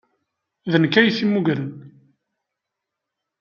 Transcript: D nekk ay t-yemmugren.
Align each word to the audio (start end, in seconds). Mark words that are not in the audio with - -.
D 0.71 0.73
nekk 0.81 0.95
ay 0.95 1.09
t-yemmugren. 1.15 1.71